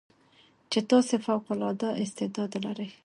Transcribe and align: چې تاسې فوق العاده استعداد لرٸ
چې 0.71 0.79
تاسې 0.89 1.15
فوق 1.25 1.43
العاده 1.53 1.89
استعداد 2.03 2.51
لرٸ 2.65 2.79